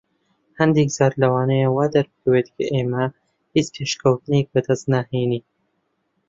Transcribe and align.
هەندێک 0.59 0.89
جار 0.97 1.13
لەوانەیە 1.21 1.67
وا 1.75 1.85
دەربکەوێت 1.95 2.47
کە 2.55 2.63
ئێمە 2.73 3.05
هیچ 3.55 3.67
پێشکەوتنێک 3.75 4.47
بەدەست 4.53 4.85
ناهێنین. 4.93 5.43